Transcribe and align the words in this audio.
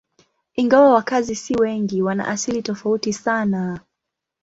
Ingawa 0.55 0.93
wakazi 0.93 1.35
si 1.35 1.53
wengi, 1.55 2.01
wana 2.01 2.27
asili 2.27 2.61
tofauti 2.61 3.13
sana. 3.13 3.79